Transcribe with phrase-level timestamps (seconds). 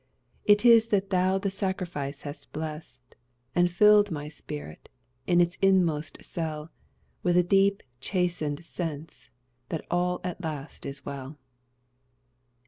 [0.45, 3.13] It is that Thou the sacrifice hast blessed,
[3.53, 4.89] And filled my spirit,
[5.27, 6.71] in its inmost cell,
[7.21, 9.29] With a deep chastened sense
[9.69, 11.37] that all at last is well."